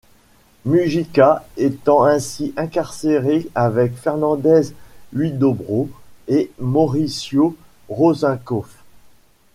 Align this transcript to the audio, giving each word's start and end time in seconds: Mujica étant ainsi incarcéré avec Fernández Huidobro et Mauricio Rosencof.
Mujica 0.65 1.45
étant 1.57 2.03
ainsi 2.05 2.55
incarcéré 2.57 3.47
avec 3.53 3.95
Fernández 3.95 4.73
Huidobro 5.13 5.91
et 6.27 6.51
Mauricio 6.57 7.55
Rosencof. 7.87 8.83